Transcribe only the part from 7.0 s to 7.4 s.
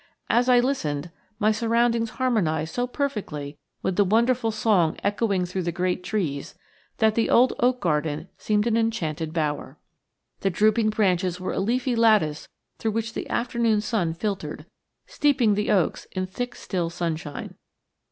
the